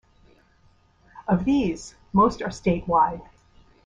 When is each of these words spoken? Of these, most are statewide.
Of 1.27 1.45
these, 1.45 1.93
most 2.11 2.41
are 2.41 2.47
statewide. 2.49 3.21